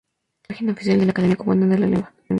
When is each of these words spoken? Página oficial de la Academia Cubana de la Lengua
Página 0.47 0.71
oficial 0.71 0.99
de 0.99 1.05
la 1.05 1.11
Academia 1.11 1.35
Cubana 1.35 1.67
de 1.67 1.77
la 1.77 1.85
Lengua 1.85 2.11